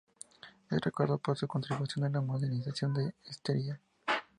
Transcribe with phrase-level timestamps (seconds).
[0.71, 3.79] Es recordado por su contribución a la modernización de Estiria.